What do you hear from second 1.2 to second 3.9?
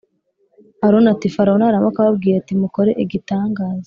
Farawo naramuka ababwiye ati mukore igitangaza